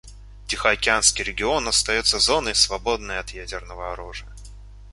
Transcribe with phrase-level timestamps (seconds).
[0.47, 4.33] Тихоокеанский регион остается зоной, свободной от ядерного оружия.